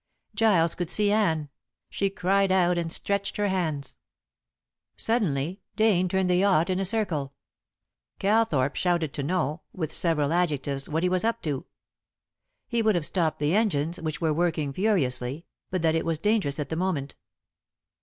[0.33, 1.49] Giles could see Anne.
[1.91, 3.99] She cried out and stretched her hands.
[4.97, 7.35] Suddenly Dane turned the yacht in a circle.
[8.17, 11.67] Calthorpe shouted to know, with several adjectives, what he was up to.
[12.67, 16.59] He would have stopped the engines, which were working furiously, but that it was dangerous
[16.59, 17.15] at the moment.